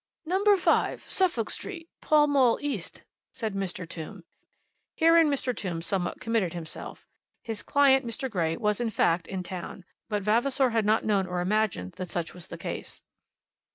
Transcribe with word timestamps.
"Number 0.25 0.57
5, 0.57 1.03
Suffolk 1.07 1.51
Street, 1.51 1.87
Pall 2.01 2.25
Mall 2.25 2.57
East," 2.59 3.03
said 3.33 3.53
Mr. 3.53 3.87
Tombe. 3.87 4.23
Herein 4.95 5.27
Mr. 5.29 5.55
Tombe 5.55 5.83
somewhat 5.83 6.19
committed 6.19 6.53
himself. 6.53 7.05
His 7.43 7.61
client, 7.61 8.03
Mr. 8.03 8.27
Grey, 8.27 8.57
was, 8.57 8.79
in 8.79 8.89
fact, 8.89 9.27
in 9.27 9.43
town, 9.43 9.85
but 10.09 10.23
Vavasor 10.23 10.71
had 10.71 10.87
not 10.87 11.05
known 11.05 11.27
or 11.27 11.39
imagined 11.39 11.91
that 11.97 12.09
such 12.09 12.33
was 12.33 12.47
the 12.47 12.57
case. 12.57 13.03